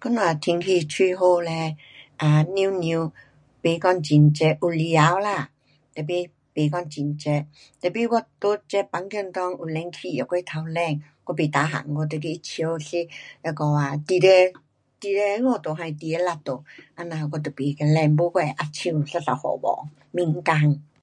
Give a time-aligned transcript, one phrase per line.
[0.00, 1.78] 今天气很好嘞
[2.18, 3.10] um 凉凉,
[3.62, 5.48] 不讲太热，有太阳啦
[5.94, 7.46] tapi 不讲太热
[7.80, 8.20] tapi 我
[8.56, 13.08] 在这房间里有冷气的，过头冷，我不 tahan，我就跟它跳小去
[13.42, 14.30] 那个啊二十，
[15.00, 16.62] 二十五度还是二十六度，
[16.94, 20.84] 这样哈我就不被冷，没我会 ah chiu 一直咳嗽敏感。